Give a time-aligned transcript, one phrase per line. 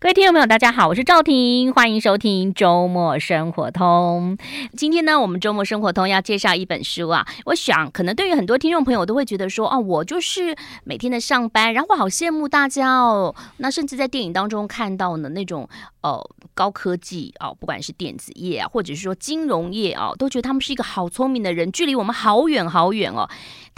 [0.00, 4.38] 各位听众朋友，大家好，我是赵婷，欢迎收听周末生活通。
[4.76, 7.26] 今天呢，我们周末生活通要介绍一本书啊。
[7.46, 13.34] 我想，可能对于很多听众朋友都会觉得说，哦，我就是每天的上班，然后我好羡慕大家哦。
[13.56, 15.68] 那甚至在电影当中看到呢，那种
[16.02, 16.24] 哦
[16.54, 23.28] 高科技哦，不管是电子业啊，或者是说金融业啊，都觉得他们是一个好聪明的人，距离我们好远好远哦。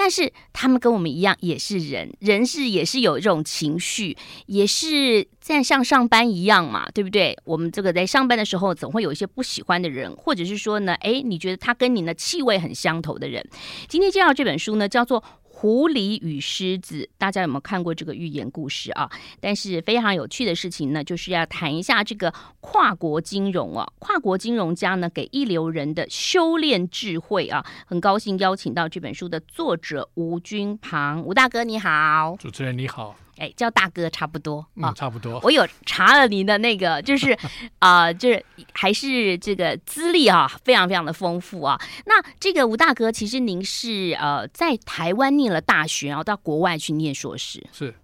[0.00, 7.36] 但是他们跟我们一样，也是人，人是也是有这种情绪，也是在像上班一样嘛，对不对？
[7.44, 13.46] 我们这个在上班的时候，总会有一些不喜欢的人，或者是说呢，诶，你觉得他跟你的气味很相投的人。
[13.88, 15.22] 今天介绍这本书呢，叫做。
[15.60, 19.10] 狐狸与狮子，大家有没有看过这个寓言故事啊？
[19.42, 27.62] 但是非常有趣的事情呢，就是要谈一下这个跨国金融啊，跨国金融家呢给一流人的修炼智慧啊。
[27.84, 33.14] 很高兴邀请到这本书的作者吴君庞，吴大哥你好，主持人你好。
[33.40, 35.40] 哎，叫大哥差不多啊，嗯，差不多。
[35.42, 37.32] 我有查了您的那个，就是
[37.80, 38.44] 啊、呃，就是
[38.74, 41.80] 还是这个资历啊，非常非常的丰富啊。
[42.05, 47.94] 那这个吴大哥，其实您是呃在台湾念了大学，然后到国外去念硕士，是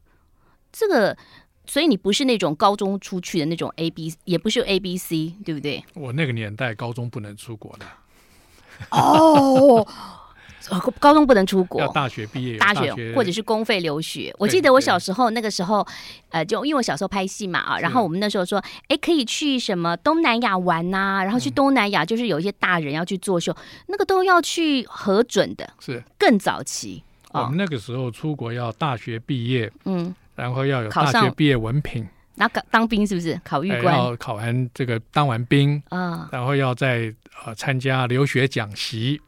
[0.73, 1.15] 这个，
[1.67, 5.84] 所以你不是那种高中出去的那种 A B，也不是 A B C，对不对？
[5.93, 7.87] 我那个年代高中不能出国的。
[8.91, 9.87] 哦。
[10.98, 14.34] 高中不能出国，大学毕业，大学，或者是公费留学。
[14.39, 15.86] 我记得我小时候那个时候，
[16.31, 27.03] 呃，就因为我小时候拍戏嘛啊，然后我们那时候说，哎，可以去什么东南亚玩呐、啊，然后去东南亚就是有一些大人要去作秀，嗯、那个都要去核准的，是更早期。
[27.33, 32.06] 我们那个时候出国要大学毕业，嗯，然后要有大学毕业文凭，
[32.37, 33.94] 那个当兵是不是考预官？
[33.94, 39.20] 要考完这个当完兵啊，然后要再呃参加留学讲习。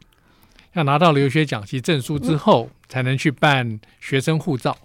[0.73, 4.77] 要拿到留学奖学金证书之后，才能去办学生护照。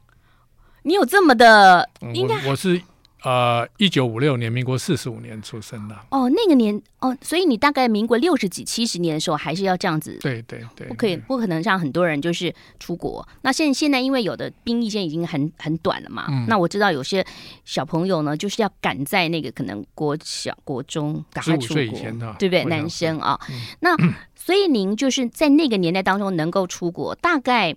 [0.82, 1.88] 你有这么的？
[2.12, 2.80] 应该我我是
[3.24, 5.96] 呃，一九五六年，民国四十五年出生的。
[6.10, 10.18] 哦，那个年哦，所以你大概民国六十几、七十年的时候，还是要这样子。
[10.20, 13.26] 对对对，不可以，不可能像很多人就是出国。
[13.40, 16.26] 那现现在因为有的兵役现在已经很很短了嘛。
[16.28, 16.46] 嗯。
[16.48, 17.24] 那我知道有些
[17.64, 21.98] 小朋友呢，就是要赶在那个可能国小、国中赶快出国，
[22.38, 22.64] 对不对？
[22.64, 23.96] 男生啊，嗯、那。
[24.36, 27.74] 所以您就是在那个年代当中能够出国，大概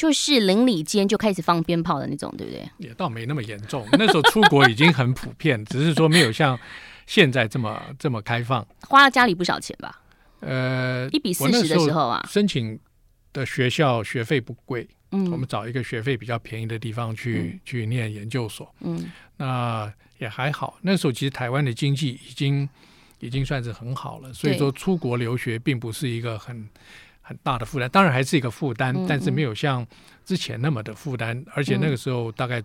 [0.00, 2.66] 就是邻里间就开始放鞭炮的那种，对不对？
[2.78, 6.58] 也倒没那么严重， 那时候出国已经很普遍， 只是说没有像
[7.06, 8.66] 现在这么这么开放。
[8.88, 10.00] 花了家里不少钱吧？
[10.40, 12.80] 呃，一比四十的时候啊，申请
[13.34, 20.78] 的学校学费不贵，嗯，我们找一个学费比较便宜的地方去、嗯、去念研究所，嗯，那也还好。
[20.80, 22.66] 那时候其实台湾的经济已经。
[23.22, 26.66] 已经算是很好了，所以说出国留学并不是一个很
[27.30, 29.86] 很大的负担，当然还是一个负担，嗯嗯，但是没有像
[30.24, 31.40] 之前那么的负担。
[31.54, 32.60] 而且那个时候大概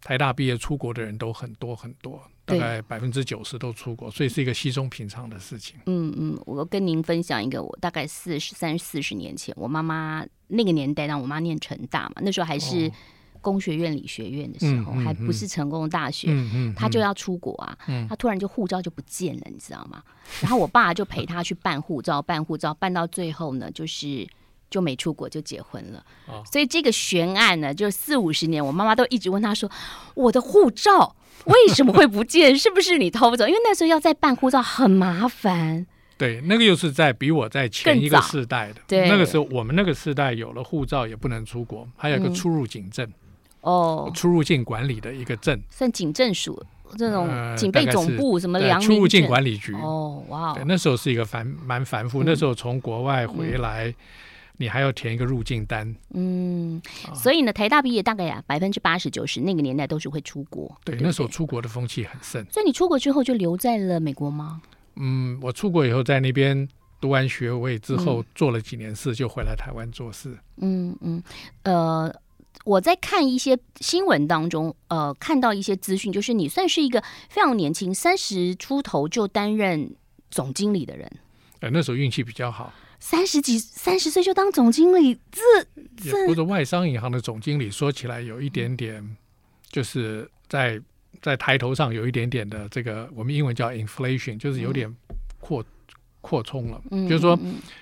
[0.00, 5.76] 台大毕业出国的人都很多很多，大概百分之九十都出国，所以是一个稀松平常的事情。
[5.84, 12.88] 嗯嗯，我跟您分享一个，我大概四十三四十年前，我妈妈那个年代让我妈念成大嘛，那时候还是。
[12.88, 12.92] 哦
[13.40, 16.28] 工学院理学院的时候，还不是成功大学，
[16.76, 17.76] 他就要出国啊，
[18.08, 20.02] 他突然就护照就不见了，你知道吗？
[20.40, 24.26] 然后我爸就陪他去办护照，办护照办到最后呢，就是
[24.70, 26.04] 就没出国就结婚了。
[26.50, 29.70] 所以这个悬案呢，就四五十年，我妈妈都一直问他说
[30.14, 31.16] ：“我的护照
[31.46, 32.54] 为什么会不见？
[32.58, 33.46] 是不是你偷走？
[33.46, 35.86] 因为那时候要再办护照很麻烦。”
[36.18, 43.08] 对，那个又是在比我在前一个世代的，对，那个时候我们那个世代有了护照也不能出国，还有一个出入境证。
[43.60, 46.62] 哦，出入境管理的一个证，算警政署
[46.96, 49.74] 这种警备总部什么出入境管理局。
[49.74, 52.22] 哦，哇，对，那时候是一个繁蛮繁复。
[52.24, 53.92] 那时候从国外回来，
[54.56, 55.94] 你还要填一个入境单。
[56.14, 56.80] 嗯，
[57.14, 60.74] 所以呢，台大毕业大概呀百分之八十九十那个年代都是会出国。
[60.84, 62.42] 对，那时候出国的风气很盛。
[62.50, 64.62] 所以你出国之后就留在了美国吗？
[64.96, 66.66] 嗯，我出国以后在那边
[67.00, 70.38] 读完学位之后做了几年事，就回来台湾做事。
[70.56, 71.22] 嗯嗯，
[71.64, 72.14] 呃。
[72.68, 79.96] 我在看一些新闻当中，呃，看到一些资讯，就是你算是一个非常年轻，三十出头就担任
[80.30, 81.10] 总经理的人。
[81.60, 82.70] 哎，那时候运气比较好，
[83.00, 85.40] 三十几、三十岁就当总经理，这
[85.96, 89.16] 这不是外商银行的总经理，说起来有一点点，
[89.70, 90.78] 就是在
[91.22, 94.94] 在抬头上有一点点的这个，我们英文叫 inflation，就是有点
[95.40, 95.66] 扩、嗯、
[96.20, 96.82] 扩充了。
[96.90, 97.34] 嗯，就是说，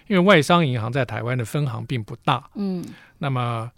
[0.06, 2.84] 因为外商银行在台湾的分行并不大，嗯，
[3.18, 3.68] 那么。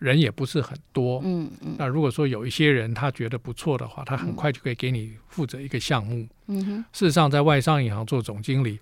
[0.00, 6.84] 人也不是很多，嗯嗯，那如果说有一些人他觉得不错的话，他很快就可以给你负责一个项目，嗯哼。
[6.92, 8.80] 事实上，在外商银行做总经理，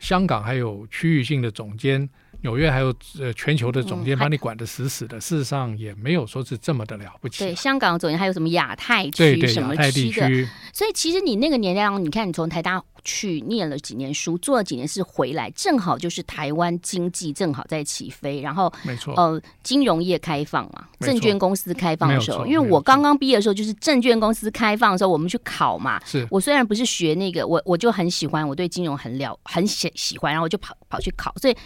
[0.00, 2.08] 香港还有区域性的总监。
[2.42, 7.44] 纽约还有呃全球的总监把你管得死死的，嗯、事实上也没有说是这么的了不起。
[7.44, 26.02] 对，香港总监还有什么亚太区对对什么区的，所以其实你那个年代，你看你从台大去念了几年书，做了几年事回来，正好就是台湾经济正好在起飞，然后没错，呃，金融业开放嘛，证券公司开放的时候，因为我刚刚毕业的时候就是证券公司开放的时候，我们去考嘛。
[26.04, 31.56] 是我虽然不是学那个，我我就很喜欢，我对金融很了很喜喜欢，然后我就跑跑去考，所以。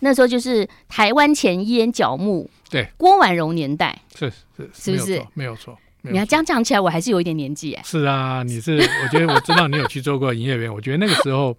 [0.00, 5.20] 那时候就是台湾前烟角木，对，郭婉容年代，是是是不是？
[5.34, 5.76] 没有错，
[6.10, 7.82] 你要这样讲起来，我还是有一点年纪哎。
[7.84, 11.56] 是啊，你是，我觉得我知道你有去做过营业员，我觉得那个时候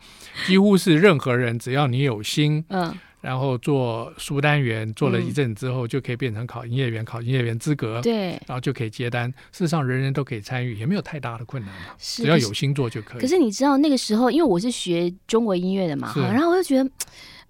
[0.47, 9.29] 几乎是任何人，只要你有心，嗯，然后做书单员，做了一阵之后，就可以变成考营业员，考营业员资格，对，然后就可以接单。
[9.51, 13.21] 事实上，人人都可以参与，也没有太大的困难嘛，只要有心做就可以。
[13.21, 16.89] 可是你知道那个时候，因为我是学中国音乐的嘛，然后我就觉得。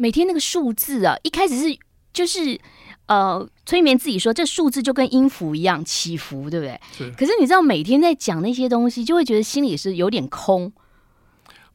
[0.01, 1.77] 每天那个数字啊，一开始是
[2.13, 2.57] 就是
[3.09, 6.79] 呃催眠自己说，这数字就跟音符一样起伏，对不对？
[6.93, 7.11] 是。
[7.17, 10.71] 可是你知道，每天在讲那些东西，就会觉得心里是有点空。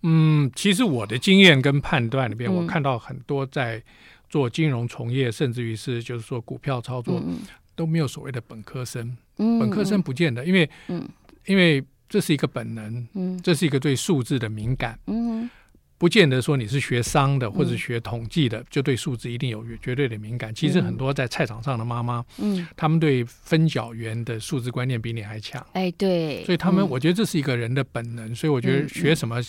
[0.02, 3.82] 嗯，其实我的经验跟判断里边，嗯、我看到很多在
[4.30, 7.38] 做金融从业，甚至于是就是说股票操作，嗯、
[7.74, 9.16] 都没有所谓的本科生。
[9.38, 9.58] 嗯。
[9.58, 11.08] 本科生不见得，因为嗯，
[11.46, 15.50] 因为这是一个本能，嗯，这是一个对数字的敏感，嗯。
[15.96, 20.54] 不见得说你是学商的或者学统计的，嗯、就对数字一定有绝对的敏感。
[20.54, 25.64] 其实很多在菜场上的妈妈，嗯，他们对分角员的数字观念比你还强。
[25.72, 28.30] 哎，对，所以他们，我觉得这是一个人的本能。
[28.30, 29.40] 嗯、所以我觉得学什么。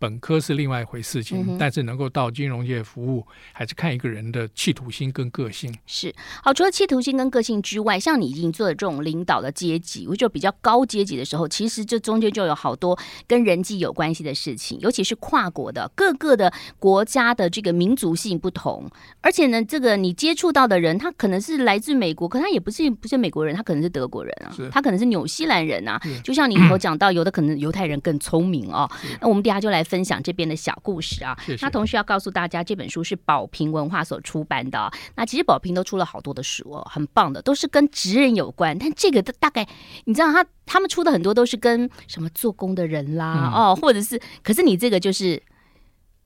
[0.00, 5.76] 本科是另外一回事情，嗯、但是能够到金融界服务，还是看一个人的企图心跟个性。
[5.86, 12.96] 是好，除了企图心跟个性之外，像你已经做的这种领导的阶级，我觉得比较高阶级的时候，其实这中间就有好多
[13.26, 18.88] 跟人际有关系的事情，尤其是跨国的各个的国家的这个民族性不同，
[19.20, 26.00] 而且呢，这个你接触到的人，他可能是来自美国，可他也不是不是美国人，他可能是德国人啊，他可能是纽西兰人啊。
[26.22, 28.88] 就像你以后讲到，有的可能犹太人更聪明哦。
[29.20, 29.84] 那我们底下就来。
[29.88, 31.34] 分享这边的小故事啊。
[31.62, 34.92] 那同时要告诉大家，这本书是宝瓶文化所出版的。
[35.14, 38.78] 那其实宝瓶都出了好多的书哦，很棒的，都是跟职人有关。
[38.78, 39.66] 但这个的大概，
[40.04, 45.42] 你知道他他们出的很多都是跟什么做工的人啦，嗯、哦，或者是，可是你这个就是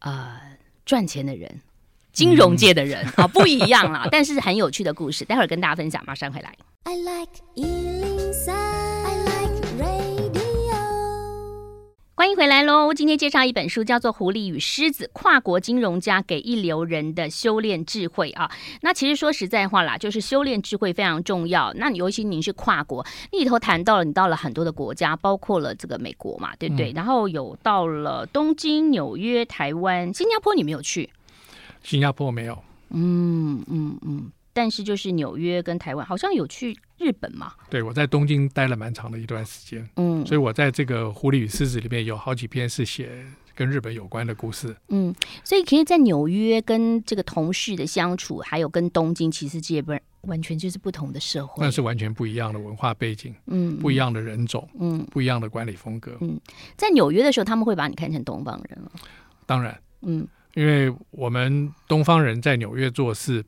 [0.03, 0.41] 呃
[0.85, 1.61] 赚钱的人，
[2.13, 4.07] 金融界的人啊、嗯哦，不一样啦。
[4.13, 6.55] 但是很有趣的故事，待会儿跟大家分享，马上回来。
[6.85, 7.33] I like
[12.23, 12.95] 欢迎回来喽！
[12.95, 18.49] 今天介绍一本书，叫做《狐狸与狮子：跨国金融家给一流人的修炼智慧》啊。
[18.83, 21.73] 那其实说实在话啦，就是修炼智慧非常重要。
[21.75, 26.93] 那尤其您是跨国，里头谈到了你到了很多的国家，包括了这个美国嘛，对不对？
[26.93, 31.11] 嗯、然后有到了东京、纽约、台湾、新加坡，你没有去？
[31.83, 32.57] 新加坡没有。
[32.91, 34.31] 嗯嗯嗯。
[34.53, 37.53] 但是就是纽约跟台湾好像有去日本嘛？
[37.71, 56.39] 对，我在东京待了蛮长的一段时间，嗯，所以我在这个《狐狸与狮子》里面有好几篇是写跟日本有关的故事，嗯，所以其实，在纽约跟这个同事的相处，还有跟东京，其实这也不完全就是不同的社会，那是完全不一样的文化背景，嗯，不一样的人种，嗯，不一样的管理风格，嗯，
[56.77, 58.93] 在纽约的时候，他们会把你看成东方人了，
[59.45, 63.45] 当然，嗯，因为我们东方人在纽约做事。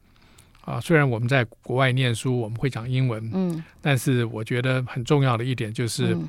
[0.64, 6.28] 啊，虽然我们在国外念书，我们会讲英文，嗯，但是我觉得很重要的一点就是，嗯、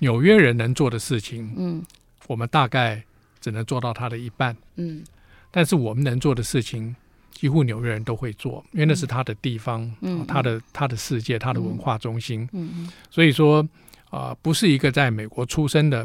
[0.00, 1.84] 纽约人能做的事情，嗯，
[2.26, 3.02] 我们大概
[3.40, 5.04] 只能做到他的一半，嗯，
[5.52, 6.96] 但是我们能做的事情，
[7.30, 13.62] 几乎纽约人都会做，因为那是他的地方，嗯，啊、他的他的世界，他的文化中心，嗯，嗯，所以说
[14.10, 16.04] 啊、呃，不是一个在美国出生的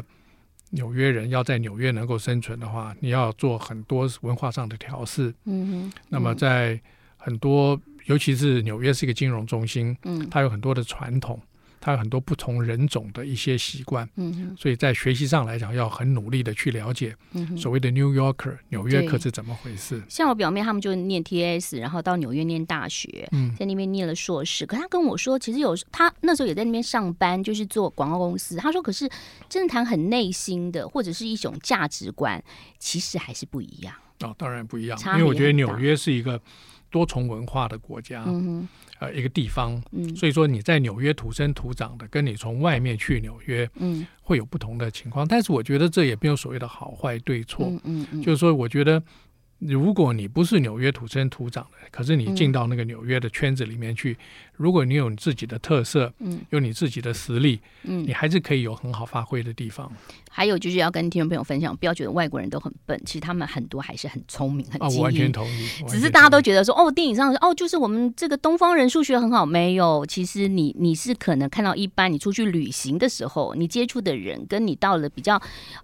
[0.70, 6.80] 纽约人要在纽约能够生存的话，你要做很多文化上的调试，嗯哼，嗯，那么在
[7.24, 11.40] 很多，尤其是纽约是一个金融中心，嗯，它有很多的传统，
[11.80, 17.16] 它有很多不同人种的一些习惯，嗯哼，所以在学习上来讲，要很努力的去了解，
[17.56, 20.02] 所谓的 New Yorker 纽约客是怎么回事。
[20.08, 24.66] 像我表妹他们就念 TS，然后到纽约念大学，嗯，在那边念了硕士。
[24.66, 28.56] 可他跟我说，其实有他那时候也在那边上班，就是做广告公司。
[28.56, 29.08] 他说，可是
[29.48, 32.42] 真的谈很内心的，或者是一种价值观，
[32.80, 33.94] 其实还是不一样。
[34.20, 36.40] 哦，当然不一样，因为我觉得纽约是一个。
[36.92, 38.68] 多重文化的国家，嗯、
[39.00, 45.26] 呃，一个地方，嗯、所以说你在纽约土生土长的，跟你从外面去纽约，嗯，会有不同的情况。
[45.26, 49.02] 但是我觉得这也没有所谓的好坏对错，嗯嗯嗯、就是说，我觉得
[49.58, 59.90] 如果你不是纽约土生土长的，可是你进到那个纽约的圈子里面去，嗯、如果你有你自己的特色，嗯，有你自己的实力，嗯，你还是可以有很好发挥的地方。
[60.34, 65.68] 还有就是要跟听众朋友分享，不要觉得外国人都很笨，其实他们很多还是很聪明、很完全同意。
[65.88, 70.06] 只是大家都觉得说，哦，电影上哦，就是我们这个东方人数学很好，没有。
[70.06, 75.40] 其实你你是可能看到一般，你出去旅行的时候，你接触的人跟你到了比较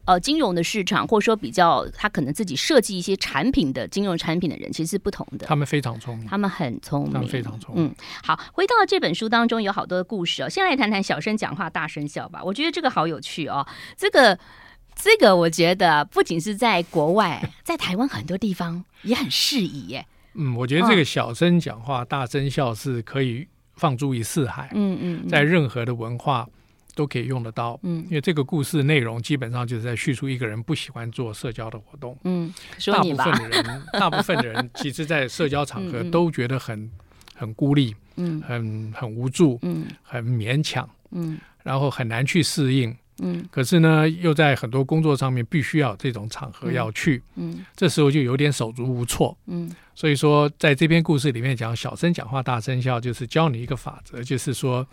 [0.07, 5.47] 呃金融的市场，或者说比较他可能自己设计一些产品的金融产品的人，其实是不同的。
[5.47, 7.85] 他们非常聪明，他们很聪明，他们非常聪明。
[7.85, 10.49] 嗯，好，回到这本书当中有好多的故事哦。
[10.49, 13.65] 先来谈谈小声讲话大声笑吧，我觉得这个好有趣哦，
[13.97, 14.37] 这个。
[15.01, 20.05] 这个我觉得不仅是在国外，在台湾很多地方也很适宜耶。
[20.35, 23.47] 嗯，我觉得这个小声讲话、大声笑是可以
[23.77, 24.69] 放诸于四海。
[24.75, 26.45] 嗯嗯，在任何的文化
[26.97, 27.79] 都可以用得到。
[27.85, 32.19] 嗯，因为这个故事内容基本上就是在叙述一个人不喜欢做社交的活动。
[32.25, 32.53] 嗯，
[32.87, 36.91] 大部分的人，大部分的人其实，在社交场合 都觉得很
[37.37, 42.95] 很孤立，嗯，很很无助，嗯，很勉强，嗯，然后很难去适应。
[43.21, 54.87] 嗯，可是呢，又在很多工作上面必须要这种场合要去，嗯，嗯，这时候就有点手足无措，嗯，所以说在这篇故事里面讲小声讲话大声笑，就是教你一个法则，就是说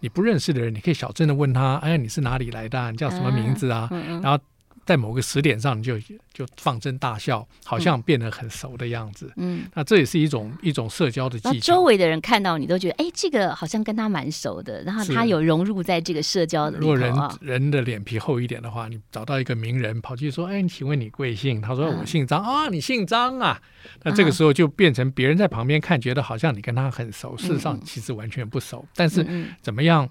[0.00, 2.90] 你不认识的人，你可以小声的问他，哎，你是哪里来的？
[2.90, 3.88] 你叫什么名字啊？
[3.90, 4.42] 嗯嗯，然后。
[4.84, 5.98] 在某个时点上，你就
[6.32, 9.32] 就放声大笑，好像变得很熟的样子。
[9.36, 11.74] 嗯，那这也是一种一种社交的技巧。
[11.74, 16.78] 周围的人看到你都觉得，哎，这个好像跟他蛮熟的，然后他有融入在这个社交的。
[16.78, 21.60] 如果人人的脸皮厚一点的话，你找到一个名人跑去说，哎，请问你贵姓？
[21.60, 23.60] 他说我姓张啊，你姓张啊。
[24.02, 28.84] 那这个时候就变成别人在旁边看，觉得好像你跟他很熟，事实上其实完全不熟。
[28.94, 29.24] 但是
[29.60, 30.08] 怎么样？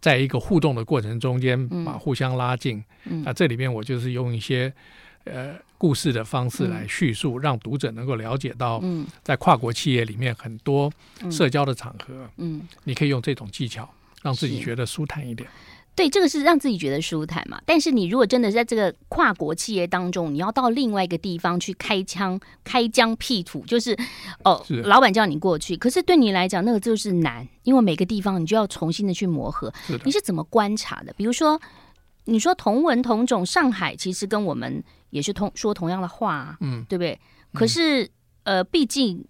[0.00, 2.82] 在一个互动的过程中间，把互相拉近。
[3.24, 4.72] 那这里面我就是用一些
[5.24, 8.82] 呃故事的方式来叙述，嗯、让读者能够了解到，
[9.22, 10.90] 在跨国企业里面很多
[11.30, 13.88] 社交的场合，嗯，嗯你可以用这种技巧
[14.22, 15.48] 让自己觉得舒坦一点。
[15.96, 17.60] 对，这个是让自己觉得舒坦嘛。
[17.66, 23.94] 但是你如果真的是在这个跨国企业当中，你要到另外一个地方去开枪开疆辟土，就是
[24.44, 29.70] 哦，是老板叫你过去，可是对你来讲，那个就是难，因为每个地方你就要重新的去磨合。
[29.86, 30.00] 是。
[30.04, 31.12] 你是怎么观察的？
[31.14, 31.60] 比如说，
[32.24, 37.20] 你说同文同种，上海其实跟我们也是同说同样的话，嗯，对不对？
[37.52, 38.04] 可是、
[38.44, 39.22] 嗯、呃，毕竟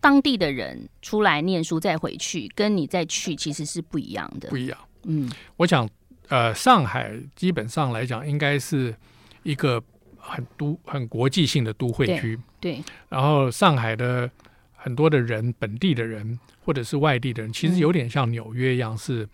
[0.00, 4.76] 当地的人出来念书再回去，跟你再去其实是不一样的，不一样。
[5.04, 5.88] 嗯，我想。
[6.28, 8.94] 呃，上海基本上来讲，应该是
[9.42, 9.82] 一个
[10.16, 12.38] 很都很国际性的都会区。
[12.60, 12.76] 对。
[12.76, 14.30] 对，然后上海的
[14.76, 19.28] 很多的人，本地的人或者是外地的人，其实有点像纽约一样，是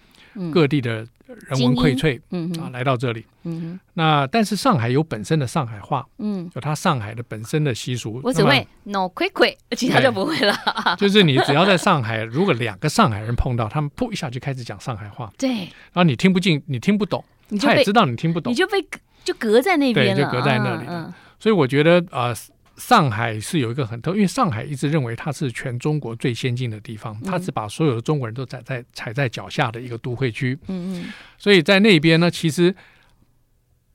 [0.52, 1.06] 各地的。
[1.48, 8.20] 人文荟萃，嗯啊，来到这里，嗯哼，那但是上海有本身的上海话，嗯，有它上海的本身的习俗。
[8.22, 10.56] 我只会 no 亏亏，其他就不会了。
[10.96, 17.22] 就是你只要在上海，如果两个上海人碰到，他们噗一下就开始讲上海话，对，然后你听不进，你听不懂，
[17.60, 18.82] 他也知道你听不懂，你就被
[19.24, 21.12] 就隔在那边了，对，就隔在那里。
[21.40, 22.32] 所以我觉得啊。
[22.76, 30.58] 上海是有一个很特，因为上海一直认为它是全中国最先进的地方，它是把所有的中国人都踩在踩在脚下的一个都会区。
[30.68, 32.74] 嗯嗯，所以在那边呢，其实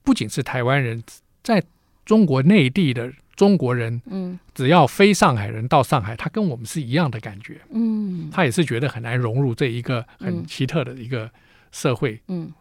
[0.03, 1.03] 不仅是台湾人，
[1.43, 1.63] 在
[2.05, 7.61] 中国内地的中国人，嗯，只要非上海人到上海，他跟我们是一样的感觉。
[7.71, 11.29] 嗯，他也是觉得很难融入这一个很奇特的一个
[11.71, 12.19] 社会。
[12.27, 12.51] 嗯。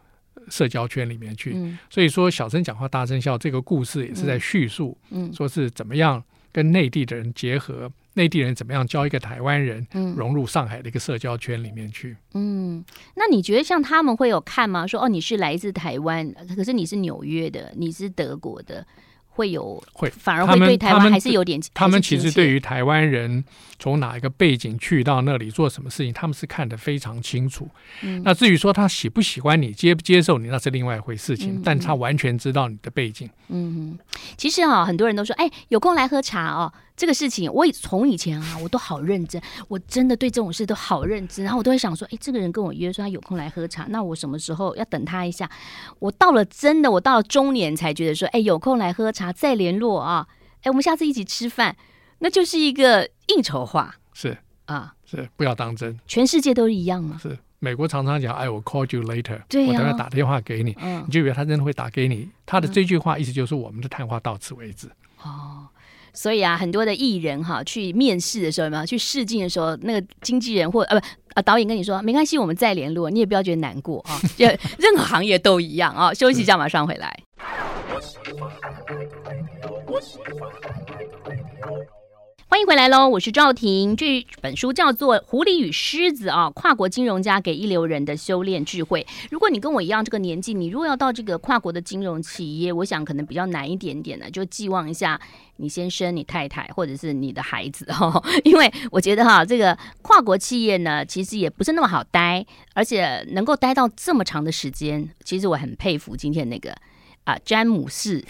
[0.49, 9.85] 社交圈里面去，嗯、所以说小声讲话大声笑这个故事也是在叙述，嗯，说是怎么样跟内地的人结合，内地人怎么样教一个台湾人
[10.15, 12.17] 融入上海的一个社交圈里面去。
[12.33, 12.83] 嗯，
[13.15, 14.85] 那你觉得像他们会有看吗？
[14.87, 18.85] 说哦，你是来自台湾，可是你是纽约的，你是德国的。
[19.41, 23.43] 会有会反而会对台湾还是有点他，他们其实对于台湾人
[23.79, 27.67] 从哪一个背景去到那里做什么事情，他们是看得非常清楚。
[28.03, 31.55] 嗯，那至于说他喜不喜欢你，接不接受你，那是另外一回事情。
[31.55, 33.27] 嗯，但他完全知道你的背景。
[33.47, 33.97] 嗯，
[34.37, 36.71] 其实啊，很多人都说，哎，有空来喝茶哦。
[36.95, 41.43] 这个事情，我从以前啊，我都好认真，我真的对这种事都好认真。
[41.43, 45.49] 然后我都会想说，哎，这个人跟我约说他有空来喝茶，那我什么时候要等他一下？
[45.99, 50.27] 我到了真的，我到了中年才觉得说，哎，有空来喝茶再联络啊，
[50.61, 51.75] 哎，我们下次一起吃饭，
[52.19, 53.95] 那就是一个应酬话。
[54.13, 55.99] 是啊，是不要当真。
[56.05, 57.17] 全世界都一样吗？
[57.19, 62.29] 是美国常常讲，I will call you later，对，我等下打电话给你，嗯，你就以为他真的会打给你？
[62.45, 64.87] 他的这句话意思就是我们的谈话到此为止。
[65.23, 65.67] 哦。
[66.13, 74.19] 所以啊，很多的艺人哈，去面试的时候有没有去试镜的时候，那个经纪人或呃不啊导演跟你说没关系，我们再联络，你也不要觉得难过 啊。
[74.37, 76.13] 就任何行业都一样啊。
[76.13, 77.23] 休息一下，马上回来。
[82.51, 83.95] 欢迎回来喽，我是赵婷。
[83.95, 89.07] 这本书叫做《狐狸与狮子》啊，跨国金融家给一流人的修炼智慧。
[89.29, 95.17] 如果你跟我一样这个年纪，你如果要到这个跨国的金融企业，我想可能比较难一点点的，就寄望一下
[95.55, 98.21] 你先生、你太太或者是你的孩子哦。
[98.43, 106.75] 因为我觉得哈，这个跨国企业呢，其实也不是那么好待，而且能够待到这么长的时间，其实我很佩服今天那个。
[107.23, 108.23] 啊，詹姆士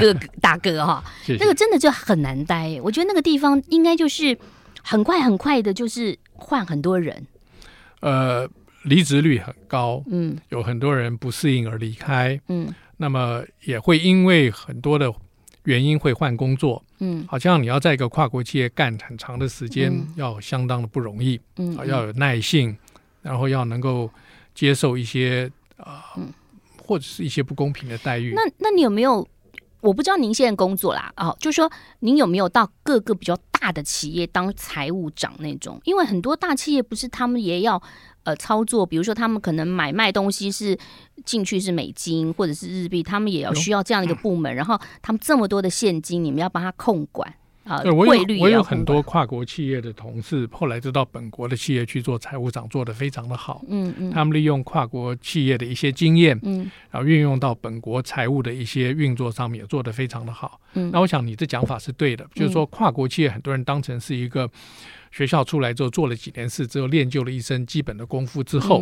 [0.00, 1.04] 哥 大哥哈，
[1.38, 2.80] 那个真的就很难待。
[2.82, 4.36] 我觉得那个地方应该就是
[4.82, 7.26] 很快很快的，就是换很多人。
[8.00, 8.48] 呃，
[8.84, 15.12] 离职率很高，嗯，有很多人不适应而离开，嗯，那么也会因为很多的
[15.64, 22.76] 原因会换工作，嗯，好像你要在一个跨国企业干很长的时间，嗯、要相当的不容易，嗯，要有耐性，
[23.22, 24.10] 然后要能够
[24.54, 26.04] 接受一些啊。
[26.16, 26.32] 呃嗯
[26.86, 28.32] 或者是一些不公平的待遇。
[28.34, 29.26] 那那你有没有？
[29.80, 35.78] 我不知道您现在工作啦，哦，就是说您有没有到各个比较大的企业当财务长那种？
[35.84, 37.82] 因为很多大企业不是他们也要
[38.22, 40.74] 呃操作，比如说他们可能买卖东西是
[41.26, 47.34] 进去是美金或者是日币，他们也要需要这样的一个部门，然后他们这么多的现金，你们要帮他控管。
[47.64, 53.62] 啊，对，我有我有很多跨国企业的同事，后来就到本国的企业去做财务长，做得非常的好。
[53.68, 60.60] 嗯嗯，他们利用跨国企业的一些经验，嗯，然后运用到本国财务的一些运作上面，也做得非常的好。
[60.74, 64.50] 嗯，那我想你的讲法是对的，就是说跨国企业很多人当成是一个
[65.14, 68.80] 学校出来之后做了几年事之后练就了一身基本的功夫之后，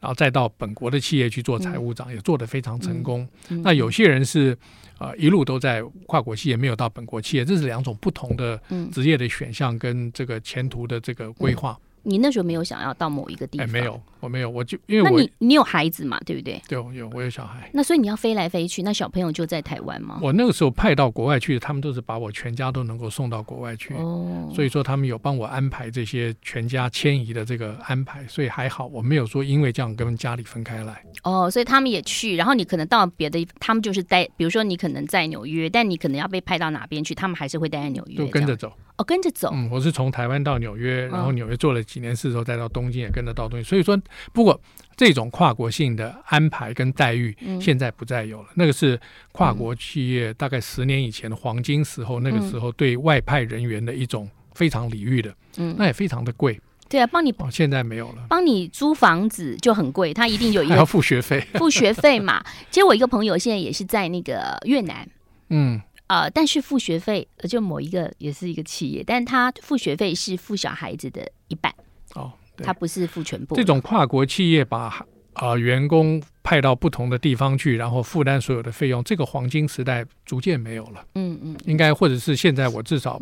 [0.00, 3.26] 然后再到本国的企业去做财务长，也做得非常成功。
[3.48, 4.56] 那有些人是。
[4.98, 8.60] 啊、呃，一路都在跨国企业，没有到本国企业，这是两种不同的
[8.92, 11.76] 职业的选项跟这个前途的这个规划。
[12.04, 13.66] 嗯你那时候没有想要到某一个地方？
[13.66, 16.60] 哎，没有，我没有，我就因为我那你你有孩子嘛，对不对？
[16.68, 17.70] 对，我有，我有小孩。
[17.72, 20.18] 那所以你要飞来飞去，那小朋友就在台湾吗？
[20.20, 23.94] 我那个时候派到国外去，他们都是把我全家都能够送到国外去。
[23.94, 31.04] 哦，所以说他们有帮我安排这些全家迁移的这个安排，所以还好，我没有说因为这样跟家里分开来。
[31.22, 38.72] 哦，所以他们也去，然后你可能到别的，他们就是待，比如说你可能在纽约，但你可能要被派到哪边去，他们还是会待在纽约，就跟着走。
[38.98, 39.50] 哦，跟着走。
[39.54, 43.64] 嗯，我是从台湾到纽约，然后纽约做了几年事之后，再到东京也跟着到东京。
[43.64, 43.98] 所以说，
[44.32, 44.60] 不过
[44.96, 48.48] 这种跨国性的安排跟待遇，现在不再有了。
[48.54, 49.00] 那个是
[49.32, 55.34] 跨国企业大概十年以前的黄金时候，那个时候对外派人员的一种非常礼遇的。
[55.56, 56.60] 嗯，那也非常的贵。
[56.88, 58.26] 对啊，帮你哦，现在没有了。
[58.28, 62.44] 帮你租房子就很贵，他一定有 一个要付学费，付学费嘛。
[62.70, 65.08] 其实我一个朋友现在也是在那个越南。
[65.48, 65.80] 嗯。
[66.12, 71.74] 呃，但是付学费，就某一个也是一个企业，但他付学费是付小孩子的一半
[72.14, 73.56] 哦，他不是付全部。
[73.56, 81.02] 这种跨国企业把啊、呃、员工派到不同的地方去，然后负担所有的费用，这个黄金时代逐渐没有了。
[81.14, 83.18] 嗯嗯，应该或者是现在我至少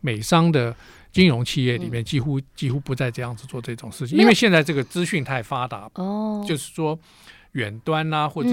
[0.00, 0.74] 美商的
[1.12, 6.98] 金融企业里面几乎、嗯、几乎不再这样子做这种事情，因为现在这个资讯太发达哦，就是说
[7.52, 8.50] 远端啊或者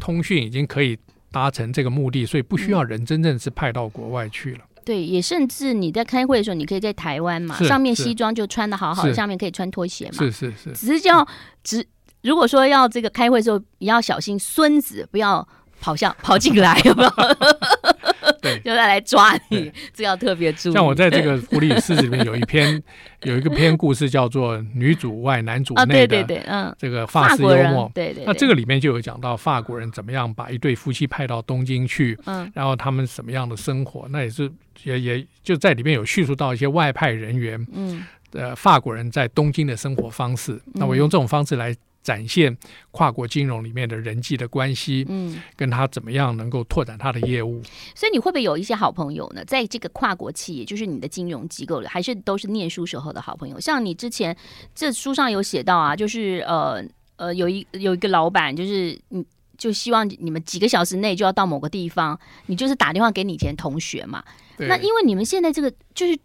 [0.00, 0.98] 通讯已经可以。
[1.30, 4.60] 达成这个目的，所以不需要人真正是派到国外去了。
[4.76, 10.18] 嗯、对，也甚至你在开会的时候，你可以在台湾嘛，上面西装就穿得好好的，下面可以穿拖鞋嘛。
[10.18, 11.26] 是是是，只是叫
[11.62, 11.86] 只
[12.22, 15.46] 如果说要这个开会的时候，也要小心孙子不要
[15.80, 17.10] 跑向跑进来，有没有？
[18.40, 20.72] 对，就再来抓你， 这要特别注意。
[20.72, 22.82] 像我在这个《狐狸与狮子》里面有一篇，
[23.22, 28.24] 有一个篇故事叫做“女主外男主内”的，对对对，嗯，这个法式幽默，对对。
[28.24, 34.50] 那这个里面就有讲到法国人怎么样把一对夫妻派到东京去，嗯，然后他们什么样的生活，那也是
[34.84, 40.60] 也也就在里面有叙述到一些外派人员，嗯，呃，法国人在东京的生活方式。
[40.74, 41.74] 那我用这种方式来。
[42.02, 42.56] 展现
[42.90, 47.62] 跨国金融里面的人际的关系，嗯，跟他怎么样能够拓展他的业务。
[47.94, 49.44] 所以你会不会有一些好朋友呢？
[49.44, 53.60] 在这个跨国企业，就是你的金融机构里，还是都是念书时候的好朋友？
[53.60, 54.34] 像你之前
[54.74, 56.82] 这书上有写到啊，就是呃
[57.16, 59.22] 呃，有一有一个老板，就是你
[59.58, 64.24] 就希望你们几个小时内就要到某个地方，你就是打电话给你以前同学嘛。
[64.56, 66.18] 那因为你们现在这个就是，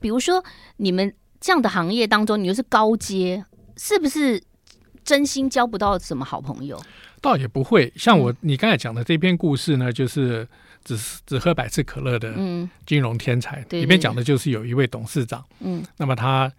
[0.00, 0.44] 比如说
[0.76, 3.42] 你们这样的行业当中，你又是高阶，
[3.78, 4.42] 是不是？
[5.04, 6.80] 真心交不到什么好朋友，
[7.20, 7.92] 倒也不会。
[7.94, 10.48] 像我你刚才讲的这篇故事呢，就是
[10.82, 12.34] 只只喝百事可乐的
[12.86, 16.50] 金融天才，里面讲的就是有一位董事长，嗯，那么他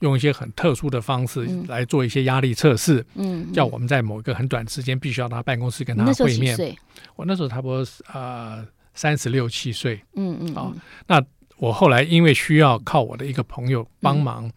[0.00, 6.56] 用一些很特殊的方式来做一些压力测试，嗯，叫我们在某一个很短时间必须要到他办公室跟他会面。
[7.16, 10.72] 我那时候差不多呃三十六七岁，嗯嗯，啊，
[11.06, 11.22] 那
[11.56, 14.50] 我后来因为需要靠我的一个朋友帮忙，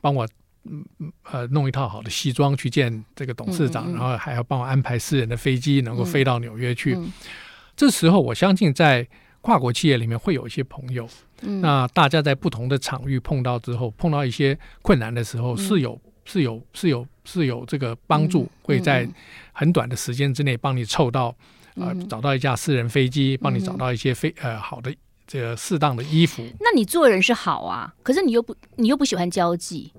[0.00, 0.26] 帮我。
[0.64, 6.96] 嗯呃，弄一套好的西装去见这个董事长，嗯嗯、然后还要帮我安排私人的飞机，能够飞到纽约去。
[7.74, 9.06] 这时候，我相信在
[9.40, 11.08] 跨国企业里面会有一些朋友，
[11.40, 19.08] 嗯，那大家在不同的场域碰到之后，碰到一些困难的时候，是有是有是有是有这个帮助，会在
[19.52, 21.34] 很短的时间之内帮你凑到，
[21.74, 24.94] 呃，找到一架私人飞机，帮你找到一些飞呃好的
[25.32, 26.42] 这个适当的衣服。
[26.60, 29.90] 那你做人是好啊，可是你又不你又不喜欢交际，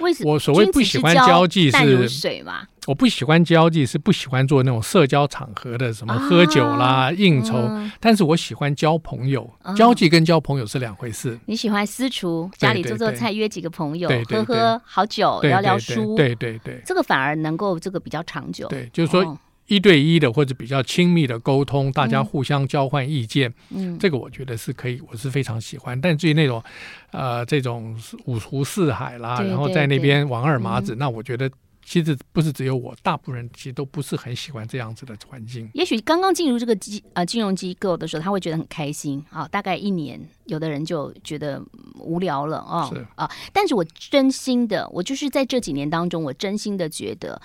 [0.00, 0.32] 为什么？
[0.32, 2.66] 我所谓不喜欢交际是水嘛。
[2.88, 7.92] 我不喜欢交际，是不喜欢做那种社交场合的什么喝酒啦、啊、应酬、嗯。
[8.00, 11.38] 但是我喜欢交朋友，嗯、交际跟交朋友是两回事。
[11.46, 18.66] 你喜欢私厨，家里做做菜，约几个朋友，对对对，喝喝好酒，聊聊书，对对对，这个反而能够这个比较长久。
[18.66, 26.00] 对，就是说一对一的或者比较亲密的沟通，哦、大家互相交换意见，嗯，这个我觉得是可以，我是非常喜欢。
[26.00, 26.62] 但至于那种，
[27.10, 27.96] 呃，这种
[28.26, 31.50] 五湖四海啦，对对对，然后在那边王二麻子，嗯、那我觉得。
[31.84, 35.68] 其实不是只有我，大部分人其实都不是很喜欢这样子的环境。
[35.74, 39.48] 也许刚刚进入这个机呃金融机构的时候，他会觉得很开心啊。
[39.48, 41.60] 大概一年，有的人就觉得
[41.98, 43.28] 无聊了啊啊。
[43.52, 47.42] 但是我真心的，我就是在这几年当中，我真心的觉得。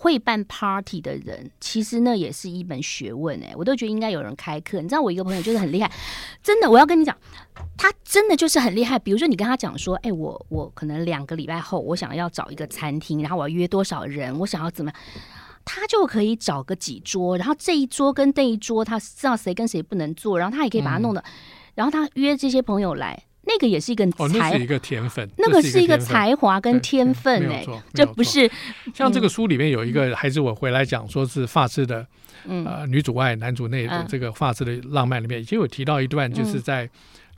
[0.00, 4.80] 会办 party 的人，其实那也是一门学问哎，我都觉得应该有人开课。
[4.80, 5.90] 你知道我一个朋友就是很厉害，
[6.40, 7.16] 真的，我要跟你讲，
[7.76, 8.96] 他真的就是很厉害。
[8.96, 15.00] 比如说你跟他讲说，哎，我我可能两个礼拜后，我想要找一个餐厅，然后我要约多少人，我想要怎么样，
[15.64, 21.32] 他就可以找个几桌，然后这一桌跟那一桌，他知道谁跟谁不能坐，然后他也可以把它弄的，嗯、
[21.74, 23.24] 然后他约这些朋友来。
[23.48, 25.28] 那个也是一个才，哦，那是一个天分。
[25.38, 28.48] 那个是一个才华跟天分哎，这不是
[28.94, 32.06] 像这个书里面有一个，还是我回来讲，说是法式的，
[32.44, 36.88] 嗯、呃，女主外男主内的这个法式的浪漫里面，已经有提到一段，就是在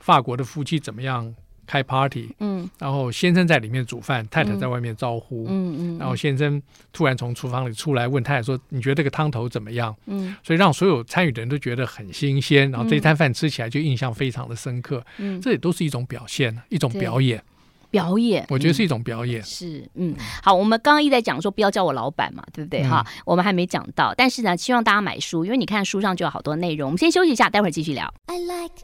[0.01, 1.33] 法国的夫妻怎么样。
[1.65, 15.05] 开 party，嗯，然后先生在里面煮饭，太太在外面招呼，嗯嗯，然后先生突然从厨房里出来问太太说：“你觉得这个汤头怎么样？”嗯，所以让所有参与的人都觉得很新鲜，然后这一餐饭吃起来就印象非常的深刻。
[15.17, 17.41] 嗯，这也都是一种表现，一种表演，
[17.89, 19.41] 表演，我觉得是一种表演。
[19.43, 22.83] 是，嗯，好，我们刚刚一直在讲说不要叫我老板嘛，对不对？
[22.83, 26.89] 哈，我们还没讲到，但是呢，希望大家买书，因为你看书上就有好多内容。
[26.89, 28.13] 我们先休息一下，待会儿继续聊。
[28.25, 28.75] I like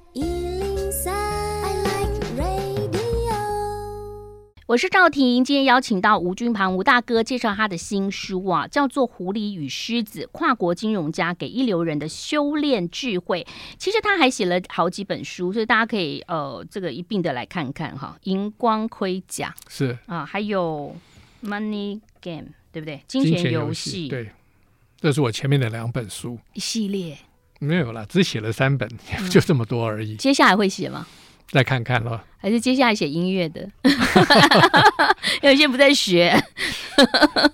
[4.67, 13.47] 我是赵婷，今天邀请到吴君庞吴大哥介绍他的新书啊，叫做《狐狸与狮子：跨国金融家给一流人的修炼智慧》。
[13.77, 18.19] 其实他还写了好几本书，所以大家可以呃这个一并的来看看哈。
[18.23, 20.93] 荧光盔甲是啊，还有
[21.41, 23.01] Money Game 对不对？
[23.07, 24.31] 金钱游戏对，
[24.99, 27.17] 这是我前面的两本书一系列
[27.61, 28.89] 没有了，只写了三本，
[29.31, 30.15] 就这么多而已。
[30.15, 31.07] 嗯、接下来会写吗？
[31.49, 33.69] 再看看咯，还是接下来写音乐的，
[35.41, 36.35] 有些不在学。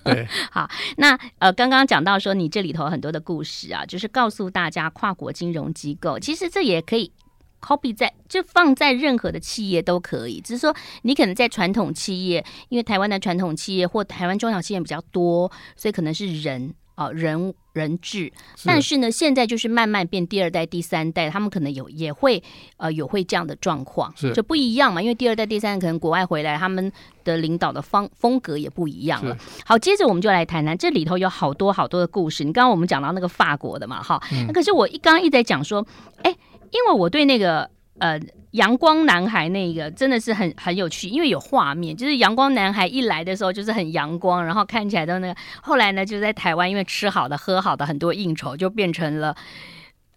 [0.02, 7.12] 对， 好，那呃，刚刚讲到说你这里头很多的故事啊，就是告诉大家跨国金融机构，其实这也可以
[7.60, 16.74] copy 在，就放在任何的企业都可以，只是说你可能在传统企业，因为台湾的传统企业或台湾中小企业比较多，所以可能是人。
[16.96, 18.32] 哦，人人质，
[18.64, 22.40] 但是呢，现在就是慢慢变第二代、第三代，他们可能有也会
[22.76, 25.02] 呃有会这样的状况，是就不一样嘛。
[25.02, 26.92] 因为第二代、第三代可能国外回来，他们
[27.24, 29.36] 的领导的方风格也不一样了。
[29.64, 32.44] 好，接着我们就来谈谈这里头有好多好多的故事。
[32.44, 35.84] 你刚刚我们讲到那个法国的嘛，哈，那、嗯、可是我一刚刚一直在讲说，
[36.22, 36.30] 哎，
[36.70, 38.20] 因为我对那个呃。
[38.54, 45.34] 阳光男孩那个真的是很很有趣，因为有画面，就是阳光男孩一来的时候就是很阳光，然后看起来都那个。
[45.60, 49.34] 后来呢，就在台湾，因为吃好的喝好的很多应酬，就变成了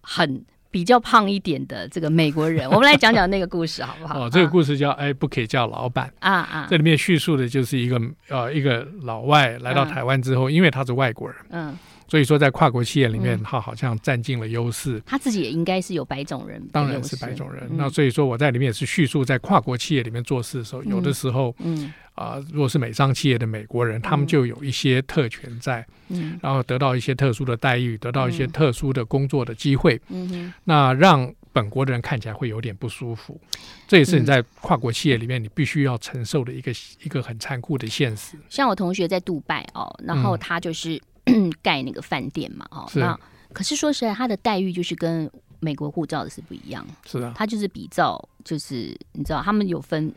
[0.01, 2.69] 很比较胖一点的这个美国人。
[2.69, 4.27] 我们来讲讲那个故事好不好？
[4.27, 6.67] 哦，这个故事叫哎，不可以叫老板啊啊！
[6.69, 11.75] 这里面叙述的就是一个呃一个老外来到台湾之后，嗯，因为他是外国人，嗯。
[12.07, 15.01] 所以说，在跨国企业里面，他好像占尽了优势。
[15.05, 17.69] 他自己也应该是有白种人，当然是白种人。
[17.71, 21.93] 那所以说，我在里面也是叙述，在跨国企业里面做事的时候，有的时候，嗯。
[22.17, 33.39] 啊，如果是美商企业的美国人，他们就有一些特权在，嗯，然后得到一些特殊的待遇，得到一些特殊的工作的机会，嗯哼，那让本国的人看起来会有点不舒服。
[33.87, 36.71] 这也是你在跨国企业里面你必须要承受的一个
[37.03, 38.35] 一个很残酷的现实。
[38.49, 40.99] 像我同学在杜拜哦，然后他就是。
[41.61, 43.19] 盖那个饭店嘛，哦，那
[43.53, 50.13] 可是说实在，他的待遇就是跟美国护照的是不一样，是啊，他就是比照，就是你知道，他们有分。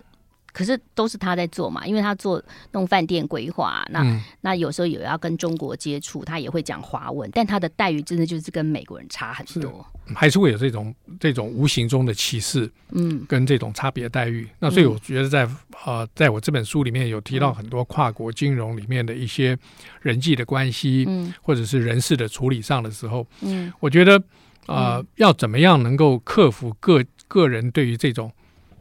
[0.52, 14.50] 可是都是他在做嘛，因为他做弄饭店规划，那、嗯、那有时候也要跟中国接触，他也会讲华文，但他的待遇真的就是跟美国人差很多，还是会有这种这种无形中的歧视，嗯，跟这种差别待遇、嗯。
[14.60, 15.48] 那所以我觉得在
[15.84, 19.56] 呃，在我这本书里面有提到很多跨国金融里面的一些
[20.02, 24.16] 人际的关系，嗯，或者是人事的处理上的时候，嗯，我觉得
[24.66, 28.32] 啊、呃，要怎么样能够克服个个人对于这种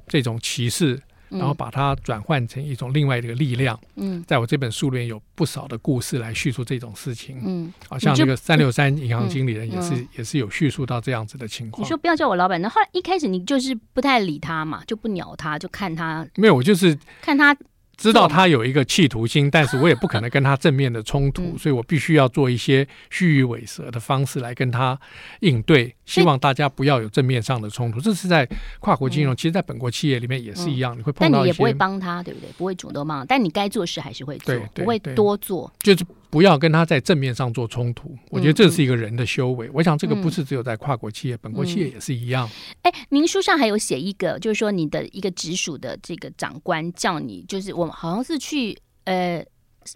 [0.07, 0.99] 这种歧视？
[1.29, 3.79] 然后把它转换成一种另外一个力量。
[3.95, 7.41] 嗯，在我这本书里面有不少的故事来叙述这种事情。
[7.45, 11.83] 嗯，好像那个三六三银行经理人也是、嗯、也是有叙述到这样子的情况。
[11.83, 16.27] 你说不要叫我老板，那后来一开始你就是不太理他嘛，就不鸟他，就看他。
[16.35, 17.55] 没有，我就是看他。
[17.99, 24.97] 知道他有一个企图心，但是我也不可能跟他正面的冲突，所以我必须要做一些虚与委蛇的方式来跟他
[25.41, 25.93] 应对。
[26.05, 27.99] 希望大家不要有正面上的冲突。
[27.99, 28.47] 这是在
[28.79, 31.35] 跨国金融，其实，在本国企业里面也是一样，你会碰到一些。
[31.39, 32.49] 但你也不会帮他，对不对？
[32.57, 35.71] 不会主动帮，但你该做事还是会做，不会多做。
[35.79, 36.05] 就是。
[36.29, 39.67] 不要跟他在正面上做冲突，我觉得这是一个人的修为。
[39.67, 42.47] 嗯、我想这个不是只有在跨国企业，嗯、本国企业也是一样。
[42.83, 49.43] 哎、嗯，您书上还有写一个，就是说你的一个直属的这个长官叫你，就是我们好像是去呃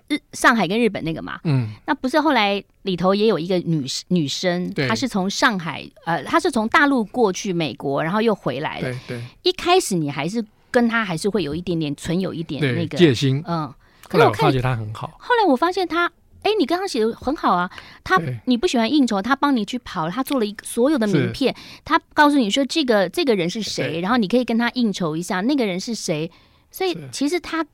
[0.08, 8.92] 日上海跟日本那个嘛，嗯，那不是后来里头也有一个女女生，她是从上海呃，她是从大陆过去美国，然后又回来了。
[8.92, 13.72] 对对，一开始你还是跟她还是会有一点点存有一点那个戒心，嗯。
[14.10, 16.12] 后来我发现她很好，后来我发现她。
[16.44, 17.70] 哎，你刚刚写的很好啊，
[18.04, 26.30] 他你不喜欢应酬，他帮你去跑，他做了一个所有的名片，他告诉你说这个这个人是谁，然后你可以跟他应酬一下，那个人是谁，
[26.70, 27.66] 所以其实他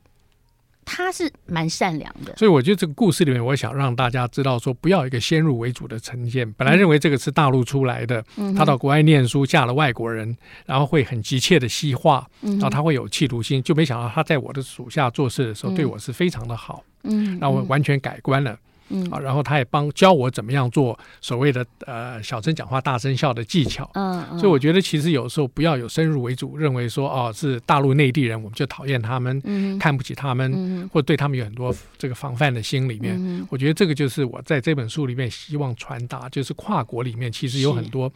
[0.89, 2.35] 他是蛮善良的。
[2.35, 16.83] 所以我觉得这个故事里面，我想让大家知道说，不要一个先入为主的成见，本来认为这个是大陆出来的，嗯、他到国外念书，嫁了外国人，然后会很急切的西化，然后他会有企图心，就没想到他在我的属下做事的时候，对我是非常的好。
[17.03, 18.57] 嗯，那我完全改观了。
[18.89, 23.89] 嗯，啊，然后他也帮教我怎么样做所谓的呃小声讲话大声笑的技巧。
[23.93, 33.15] 嗯，嗯，所以我觉得其实有时候不要有先入为主，认为说哦是大陆内地人，我们就讨厌他们，嗯，看不起他们，嗯，或者对他们有很多这个防范的心里面。
[33.19, 38.11] 嗯，我觉得这个就是我在这本书里面希望传达，就是跨国里面其实有很多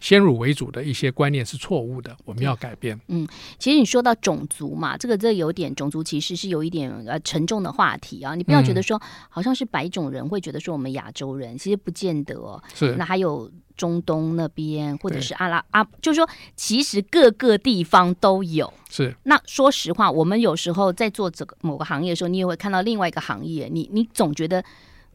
[0.00, 2.98] 先入为主的一些观念是错误的，我们要改变。
[3.08, 10.13] 嗯，其实你说到种族嘛，这个这个有点种族歧视是有一点呃沉重的话题啊，你不要觉得说好像是白种人。
[10.14, 18.72] 人会觉得说我们亚洲人其实不见得哦，是那还有中东那边或者是阿拉阿，就是说其实各个地方都有。
[18.88, 24.64] 是那说实话，我们有时候在做这个某个行业的时候，你也会看到另外一个行业，你你总觉得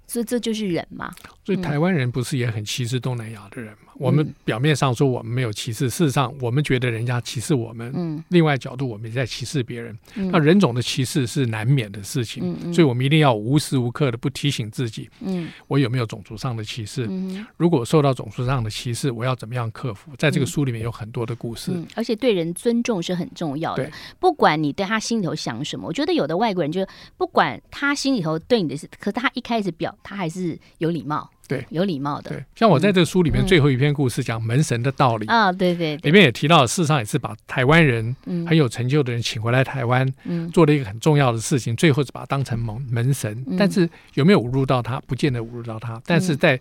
[0.05, 1.11] 这这就是人嘛。
[1.45, 3.88] 所以台湾人不是也很歧视东南亚的人吗？
[3.99, 7.91] 我们表面上说我们没有歧视，事实上我们觉得人家歧视我们。
[7.93, 9.95] 嗯，另外角度我们也在歧视别人。
[10.15, 17.09] 那人种的歧视是难免的事情，所以我们一定要无时无刻的不提醒自己，嗯，我有没有种族上的歧视？
[17.57, 20.11] 如果受到种族上的歧视，我要怎么样克服？
[20.17, 21.71] 在这个书里面有很多的故事。
[21.95, 23.91] 而且对人尊重是很重要的。
[24.19, 26.85] 不管你对他心里头想什么，我觉得有的外国人就
[27.17, 31.29] 不管他心里头对你的事，可是他一开始表他还是有礼貌。
[31.49, 32.29] 对，有礼貌的。
[32.29, 38.15] 对，像我在这个书里面最后一篇故事讲门神的道理啊，对对，里面也提到，事实上也是把台湾人
[38.47, 40.07] 很有成就的人请回来台湾，
[40.53, 43.43] 做了一个很重要的事情，最后是把他当成门门神。
[43.57, 45.01] 但是有没有侮辱到他？
[45.07, 45.99] 不见得侮辱到他。
[46.05, 46.59] 但是在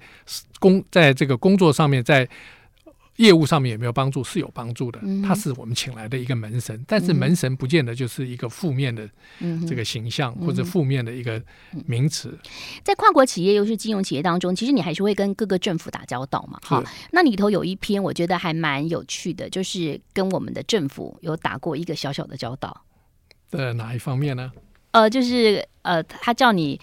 [0.59, 2.27] 工在这个工作上面，在
[3.18, 4.24] 业务上面有没有帮助？
[4.24, 5.00] 是有帮助的。
[5.24, 9.09] 他是我们请来的一个门神，但是门神不见得就是一个负面的
[9.68, 11.40] 这个形象或者负面的一个
[11.87, 12.37] 名词。
[12.83, 16.59] 在跨国企业，又是金融企业当中，其实你还是会跟各个政府打交道嘛。
[16.62, 22.85] 哈，那里头有一篇我觉得还蛮有趣的，就是跟我们的政府有打过一个小小的交道。
[23.50, 24.52] 呃，哪一方面呢？
[24.92, 26.81] 呃，就是呃，他叫你。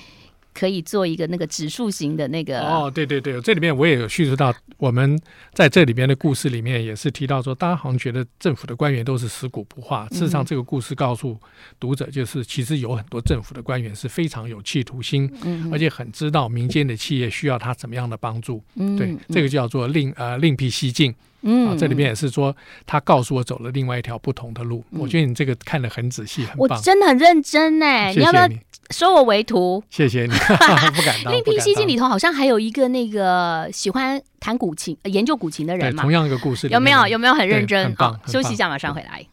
[0.55, 5.19] 可以做一个那个指数型的那个哦，对对对，这里面我也有叙述到，我们
[5.53, 11.37] 在这里边的故事里面也是提到说，大家好像觉得政府的官员都是死骨不化，事实上这个故事告诉
[11.77, 15.69] 读者，就是其实有很多政府的官员是非常有企图心，嗯。
[15.73, 18.63] 而且很知道民间的企业需要他怎么样的帮助，
[18.97, 21.13] 对，这个叫做另呃另辟蹊径。
[21.45, 22.55] 嗯，啊，这里面也是说，
[22.85, 24.83] 他告诉我走了另外一条不同的路。
[24.91, 26.77] 嗯、我觉得你这个看得很仔细，很棒。
[26.77, 29.83] 我真的很认真哎，谢谢你，你要不要收我为徒？
[29.89, 30.29] 谢谢你，
[30.95, 31.31] 不敢当。
[31.31, 36.01] 另辟蹊径里头好像还有一个那个喜欢弹古琴、研究古琴的人嘛。
[36.01, 37.07] 同样一个故事，有没有？
[37.07, 37.95] 有没有很认真？
[37.95, 39.25] 好，休息一下，马上回来。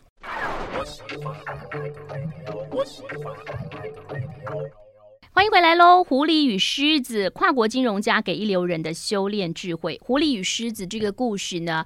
[5.34, 6.04] 欢迎回来喽！
[6.04, 9.98] 狐狸与狮子，跨国金融家给一流人的修炼智慧。
[10.04, 11.82] 狐狸与狮子这个故事呢，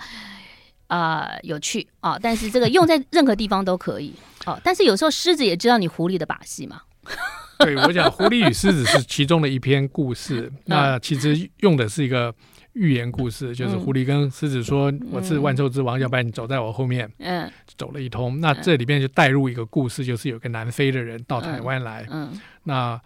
[0.89, 4.13] 呃，有趣啊、哦，但是这个用在任何地方都可以
[4.47, 4.61] 哦。
[4.65, 6.83] 但是有时候狮子也知道你狐狸的把戏嘛。
[7.61, 12.35] 对，我讲狐狸与狮子是其中的一篇故事，那其实用的是一个
[12.73, 18.41] 寓言故事，就是狐狸跟狮子说：“我是万兽之王，要不然你走在我后面。”嗯，走了一通。
[18.41, 22.33] 那这里面就带入一个故事，就是有个南非的人到台湾来，嗯，
[22.65, 23.01] 那。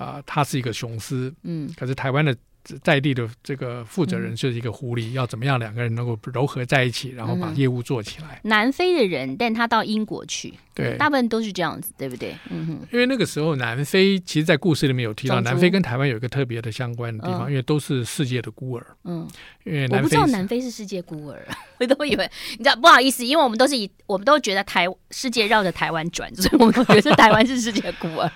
[0.00, 2.34] 啊、呃，他是一个雄狮，嗯，可是台湾的
[2.82, 8.40] 在地的这个负责人就是一个狐狸，嗯、要怎么样两个人能够柔合在一起，然后把业务做起来。
[8.44, 12.34] 南非的人，但他到英国去，对，大部分都是这样子，对不对？
[12.50, 12.86] 嗯哼。
[12.92, 18.86] 因为那个时候南非，其实，在故事里面有提到，南非跟台湾有一个特别的相关的地方，嗯、因为都是世界的孤儿。
[19.04, 19.28] 嗯，
[19.64, 21.46] 因为我不知道南非是世界孤儿，
[21.80, 28.30] 我都以为你知道，不好意思，因为我们都是以我们都觉得台世界绕着台湾转，所以我们都觉得台湾是世界孤儿。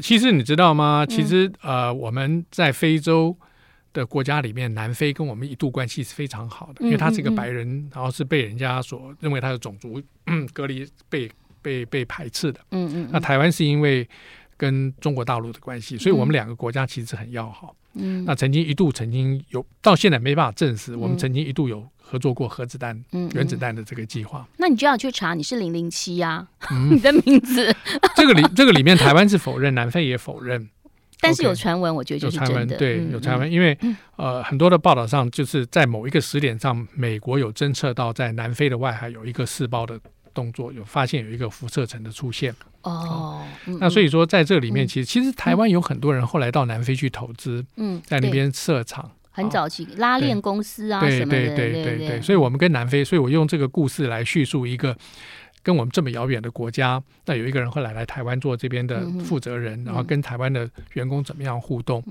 [0.00, 1.04] 其实你知道吗？
[1.06, 3.36] 其实、嗯、呃，我们在非洲
[3.92, 10.00] 的国家里面，南非跟我们一度关系是非常好的，因为他是一个白人，然后是被人家所认为他是种族
[10.52, 12.60] 隔离、被被被排斥的。
[12.70, 13.08] 嗯，嗯嗯。
[13.12, 14.08] 那台湾是因为
[14.56, 17.74] 跟中国大陆的关系，所以我们两个国家其实很要好。
[17.94, 18.24] 嗯。
[18.24, 21.86] 那曾经一度曾经有，到现在没办法证实，我们曾经一度有。
[22.10, 23.00] 合作过核子弹、
[23.34, 26.44] 原子弹的这个计划，那你就要去查，你是零零七呀，
[26.90, 27.72] 你的名字。
[28.16, 30.68] 这个里这个里面，台湾是否认，南非也否认，
[31.20, 32.76] 但是有传闻，我觉得就是真的。
[32.76, 33.78] 对，有传闻，因为
[34.16, 40.00] 呃，很多的报道上，就是在某一个时点上，美国有侦测到在南非的外海有一个试爆的
[40.34, 42.52] 动作，有发现有一个辐射层的出现。
[42.82, 43.46] 哦，
[43.78, 49.12] 那所以说，在这里面，其实其实台湾有很多人后来到南非去投资，嗯，在那边设厂。
[49.30, 54.96] 很早期拉链公司啊什么的，对对对对对，所以我们跟南非，所以我用这个故事来叙述一个
[55.62, 62.02] 跟我们这么遥远的国家，那有一个人后来来台湾做这边的负责人，然后跟台湾的员工怎么样互动，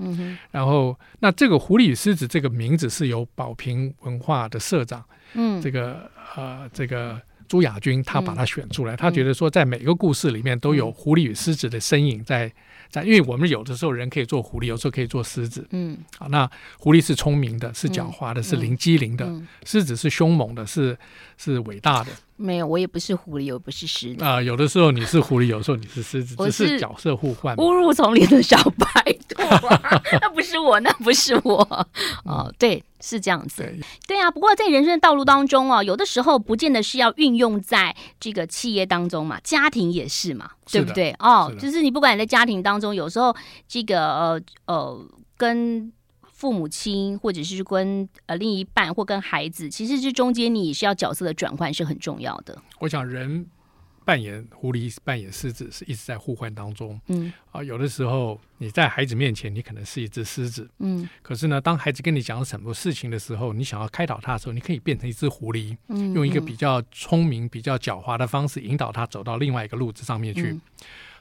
[0.50, 5.04] 然后那这个狐狸与狮子这个名字是由宝瓶文化的社长，
[5.34, 12.50] 嗯，这个呃这个朱亚军他把它选出来，他觉得说在每个故事里面都有狐狸与狮子的身影在。
[12.90, 15.66] 在，因为我们有的时候人可以做狐狸，有时候可以做狮子。
[15.70, 20.98] 嗯，好，那狐狸是聪明的，是狡猾的，嗯、是灵机灵的；嗯、狮子是凶猛的，是
[21.38, 22.10] 是伟大的。
[22.40, 24.24] 没有，我也不是狐狸，我不是狮子。
[24.24, 27.54] 啊、呃，有的时候你是狐狸，有时候你是狮子，只是角色互换。
[27.56, 31.60] 误入丛林的小白兔、啊， 那不是我，那不是我。
[32.24, 33.62] 哦，对，是这样子。
[33.62, 34.30] 对，对啊。
[34.30, 41.14] 不过在人生的道路当中啊，有的时候不见得是要运用在这个企业当中嘛，家庭也是嘛，是对不对？
[41.18, 43.36] 哦，就是你不管你在家庭当中，有时候
[43.68, 45.92] 这个呃呃跟。
[46.40, 52.56] 父母亲，或者是跟呃另一半，或跟孩子，其实这中间你也是要角色的转换是很重要的。
[52.78, 53.44] 我想人
[54.06, 56.98] 扮演狐狸，扮演狮子，是一直在互换当中。
[57.08, 60.66] 嗯啊，有的时候你在孩子面前，你可能是一只狮子。
[60.78, 70.52] 嗯，可是呢，当孩子跟你讲什么事情的时候，你想要开导他的时候，你可以变成一只狐狸，嗯，用一个比较聪明、比较狡猾的方式引导他走到另外一个路子上面去。
[70.52, 70.60] 嗯，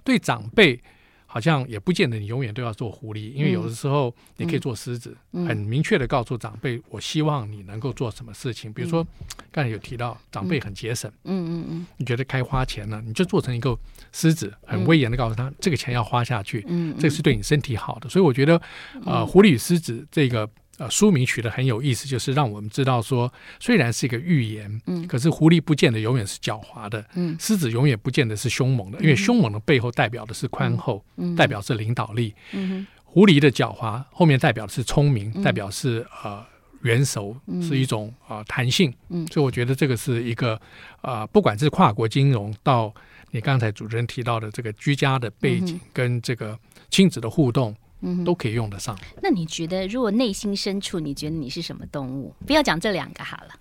[0.05, 0.81] 对长辈。
[1.31, 8.73] 好像也不见得你永远都要做狐狸，因为有的时候你可以做狮子，很明确的告诉长辈，我希望你能够做什么事情。
[8.73, 9.05] 比如说，
[9.51, 13.77] 刚才有提到长辈很节省，嗯嗯嗯，你觉得该花钱了，你就做成一个
[14.11, 18.09] 狮子，很威严的告诉他，这个钱要花下去，嗯，这是对你身体好的。
[18.09, 18.59] 所以我觉得，
[19.05, 20.49] 呃，狐狸与狮子这个。
[20.79, 36.45] 呃，书名取得很有意思，就是让我们知道说，虽然是一个寓言，嗯，可是狐狸不见得永远是狡猾的，嗯，狮子永远不见得是凶猛的，因为凶猛的背后代表的是宽厚，嗯，代表是领导力，嗯，狐狸的狡猾后面代表的是聪明，代表是呃
[36.83, 40.57] 元首，是一种呃弹性，嗯，所以我觉得这个是一个
[41.01, 42.93] 呃，不管是跨国金融到
[43.31, 46.57] 你刚才主持人提到的这个居家的背景跟这个
[46.89, 47.75] 亲子的互动。
[48.01, 48.97] 嗯，都可以用得上。
[49.21, 52.33] 那你觉得，如果内心深处，你觉得你是什么动物？
[52.45, 53.53] 不要讲这两个好了。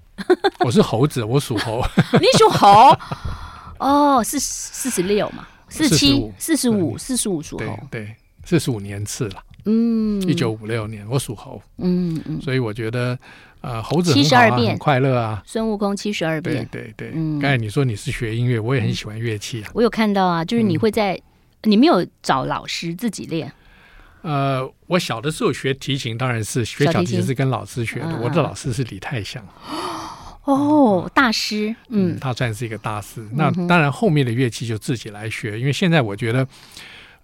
[0.64, 1.81] 我是猴子，我属猴。
[2.20, 2.96] 你属猴？
[3.79, 5.46] 哦，是四十六嘛？
[5.68, 7.79] 四七、四十五、四十五属猴。
[7.90, 9.42] 对，四十五年次了。
[9.64, 11.61] 嗯，一九五六年，我属猴。
[11.77, 12.40] 嗯嗯。
[12.40, 13.18] 所以我觉得，
[13.61, 15.42] 呃，猴子七十二变，很快乐啊。
[15.46, 16.66] 孙悟空七十二变。
[16.70, 17.11] 对对对。
[17.40, 19.70] 刚才你说你是学音乐，我也很喜欢乐器啊。
[19.74, 21.20] 我有看到啊，就是你会在，
[21.62, 23.53] 你没有找老师自己练。
[24.22, 28.16] 呃，我小的时候学提琴，当然是学小提琴是跟老师学的。
[28.22, 29.46] 我的老师是李泰祥，
[30.44, 33.26] 哦，大师，嗯，他算是一个大师。
[33.33, 36.46] 那当然，后面的乐器就自己来学，因为现在我觉得。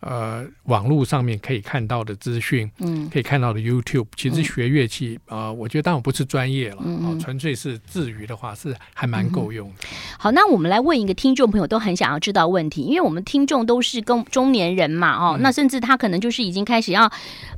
[0.04, 9.72] 呃，网络上面可以看到的资讯，嗯，可以看到的 YouTube，其实学乐器啊、嗯呃，我觉得当然不是专业了，嗯、呃，纯粹是自娱的话，是还蛮够用。
[10.18, 17.10] 好，那我们来问一个听众朋友都很想要知道问题，因为我们听众都是跟中年人嘛，哦，嗯、那甚至他可能就是已经开始要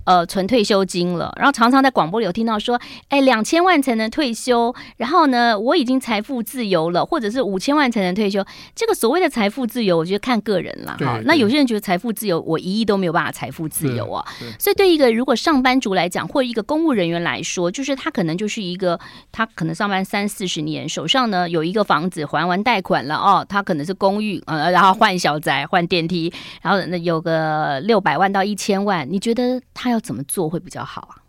[0.05, 8.47] 呃存退休金了，然后常常在广播里有听到说，哎，两千万才能退休，然后呢，我已经财富自由了，或者是五千万才能退休。
[8.77, 11.21] 这个所谓的财富自由，我觉得看个人了，哈。
[11.25, 12.36] 那有些人觉得财富自由。
[12.41, 14.25] 我一亿都没有办法财富自由啊，
[14.59, 18.99] 所以对一个如果上班族来讲，或者一个公务人员来说，就是他可能就是一个，
[19.33, 26.33] 他可能上班三四十年，手上呢有一个房子还完贷款了哦，他可能是公寓，呃，然后换小宅、换电梯，
[26.63, 31.23] 然后那有个六百万到一千万，你觉得他要怎么做会比较好啊？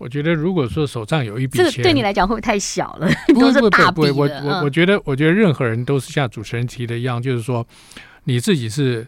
[0.00, 3.08] 我觉得如果说手上有一笔钱，这个对你来讲会不会太小了？
[3.34, 4.28] 不是大不不，我。
[4.44, 7.66] 我我觉得，我觉得任何人都是像主持人提的一样，就是说
[8.22, 9.04] 你自己是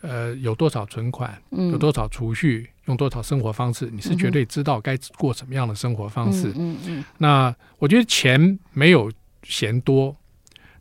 [0.00, 6.52] 呃有多少存款，有多少储蓄，用多少生活方式，你是绝对知道该过什么样的生活方式。
[6.56, 7.04] 嗯嗯。
[7.18, 9.10] 那我觉得钱没有
[9.42, 10.16] 嫌多，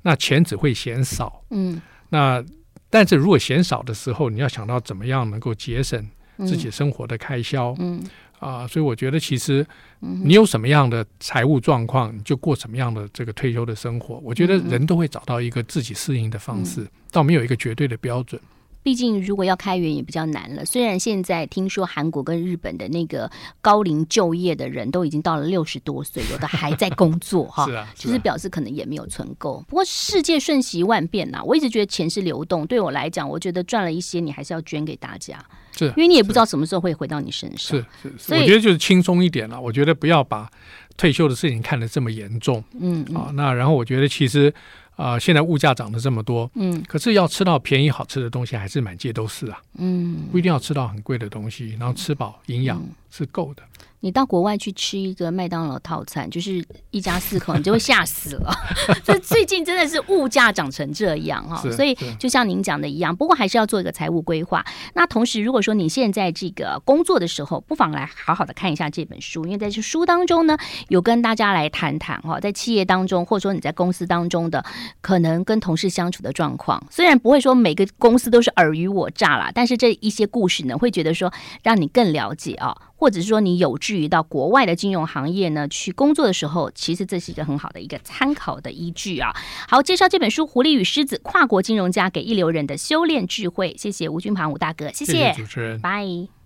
[0.01, 1.43] 那钱只会嫌少。
[1.49, 1.81] 嗯。
[2.09, 2.43] 那
[2.89, 6.07] 但是如果嫌少的时候，你要想到怎么样能够节省
[6.39, 7.75] 自己生活的开销。
[7.79, 8.03] 嗯。
[8.39, 9.65] 啊、呃，所以我觉得其实
[9.99, 14.21] 你有什么样的财务状况，你就过什么样的这个退休的生活。
[14.23, 18.39] 我觉得人都会找到一个自己适应的方式，倒没有一个绝对的标准。
[18.87, 20.63] 毕竟，如果要开源也比较难了。
[20.63, 23.29] 虽然现在听说韩国跟日本的那个
[23.59, 27.65] 高龄就业的人都已经到了六十多岁，有的还在工作 哈。
[27.65, 29.61] 是啊，其实表示可能也没有存够。
[29.67, 32.65] 不过世界瞬息万变呐、啊，我一直觉得钱是流动。
[32.65, 35.37] 对我来讲，我觉得赚了一些，你还是要捐给大家。
[35.77, 37.77] 是，因为你也不知道什么时候会回到你身上。
[38.01, 39.59] 是是，我觉得就是轻松一点了。
[39.59, 40.49] 我觉得不要把
[40.95, 42.63] 退休的事情看得这么严重。
[42.79, 44.53] 嗯，嗯啊，那然后我觉得其实。
[44.97, 53.63] 啊、呃，现在物价涨得这么多，嗯，可是要吃到便宜好吃的东西，还是满街都是啊，嗯，不一定要吃到很贵的东西，然后吃饱营养是够的。
[54.01, 58.53] 你到国外去吃一个麦当劳套餐，就是一家四口，你就会吓死了。
[59.03, 64.63] 这最近真的是物价涨成这样哈，所以就像您讲的一样，不过还是要做一个财务规划。
[64.93, 70.55] 那同时，如果说你现在这个工作的时候，不妨来好好的看一下这本书，因为在这书当中呢，
[70.89, 74.63] 有跟大家来谈谈哈，在企业当中，或者说你在公司当中的
[75.01, 76.81] 可能跟同事相处的状况。
[76.91, 81.33] 虽然不会说每个公司都是尔虞我诈啦，但是这一些故事呢，会觉得说
[81.63, 82.77] 让你更了解啊。
[82.97, 89.33] 或者是说你有志于到国外的金融行业呢去工作的时候，其实这是一个很好的一个参考的依据啊。
[89.69, 93.73] 好，介绍这本书《狐狸与狮子：跨国金融家给一流人的修炼智慧》。
[93.81, 96.36] 谢谢吴君庞吴大哥，谢谢，谢谢主持人，拜。